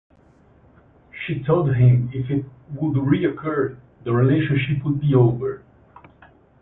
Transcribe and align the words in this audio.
She 1.11 1.43
told 1.43 1.75
him 1.75 2.09
if 2.11 2.31
it 2.31 2.43
would 2.73 2.95
reoccur, 2.95 3.77
the 4.03 4.11
relationship 4.13 4.83
would 4.83 4.99
be 4.99 5.13
over. 5.13 5.61